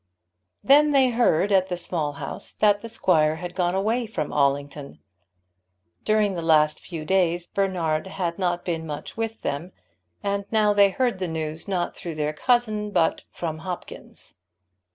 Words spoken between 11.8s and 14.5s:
through their cousin, but from Hopkins.